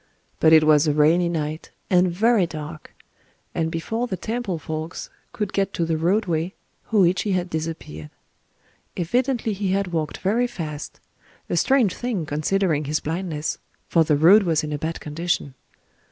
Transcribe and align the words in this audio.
But 0.39 0.51
it 0.51 0.63
was 0.63 0.87
a 0.87 0.93
rainy 0.93 1.29
night, 1.29 1.69
and 1.87 2.09
very 2.11 2.47
dark; 2.47 2.95
and 3.53 3.69
before 3.69 4.07
the 4.07 4.17
temple 4.17 4.57
folks 4.57 5.11
could 5.31 5.53
get 5.53 5.75
to 5.75 5.85
the 5.85 5.95
roadway, 5.95 6.55
Hōïchi 6.89 7.33
had 7.35 7.51
disappeared. 7.51 8.09
Evidently 8.97 9.53
he 9.53 9.73
had 9.73 9.93
walked 9.93 10.17
very 10.17 10.47
fast,—a 10.47 11.55
strange 11.55 11.93
thing, 11.95 12.25
considering 12.25 12.85
his 12.85 12.99
blindness; 12.99 13.59
for 13.89 14.03
the 14.03 14.17
road 14.17 14.41
was 14.41 14.63
in 14.63 14.73
a 14.73 14.79
bad 14.79 14.99
condition. 14.99 15.53